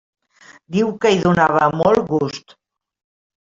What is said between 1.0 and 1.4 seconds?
que hi